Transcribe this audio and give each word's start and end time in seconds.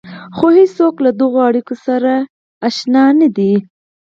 خو 0.35 0.45
هېڅوک 0.57 0.95
له 1.05 1.11
دغو 1.19 1.39
اړيکو 1.47 1.75
سره 1.85 2.13
اشنا 2.67 3.05
نه 3.19 3.27
دي. 3.37 3.53